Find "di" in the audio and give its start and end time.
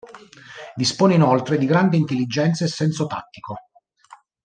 1.59-1.67